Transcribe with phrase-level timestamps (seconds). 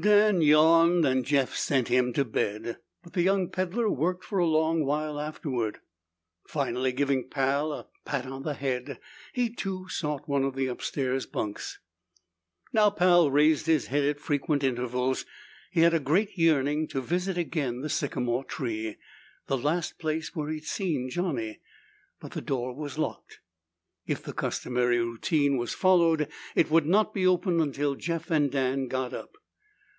[0.00, 4.46] Dan yawned and Jeff sent him to bed, but the young peddler worked for a
[4.46, 5.80] long while afterward.
[6.48, 8.98] Finally, giving Pal a pat on the head,
[9.34, 11.78] he too sought one of the upstairs bunks.
[12.72, 15.26] Now Pal raised his head at frequent intervals.
[15.70, 18.96] He had a great yearning to visit again the sycamore tree
[19.46, 21.60] the last place where he'd seen Johnny,
[22.18, 23.40] but the door was locked.
[24.06, 28.88] If the customary routine was followed, it would not be opened until Jeff and Dan
[28.88, 29.36] got up.